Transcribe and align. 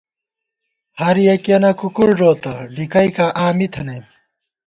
ہر 1.01 1.15
یَکِیَنہ 1.27 1.71
کُکُڑ 1.79 2.09
ݫوتہ، 2.17 2.53
ڈِکَئیکاں 2.75 3.31
آں 3.43 3.51
می 3.57 3.67
تھنَئیم 3.73 4.05